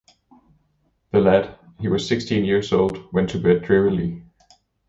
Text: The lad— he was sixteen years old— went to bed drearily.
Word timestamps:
The 1.11 1.19
lad— 1.19 1.59
he 1.79 1.87
was 1.87 2.07
sixteen 2.07 2.43
years 2.43 2.73
old— 2.73 2.97
went 3.13 3.29
to 3.29 3.39
bed 3.39 3.61
drearily. 3.61 4.23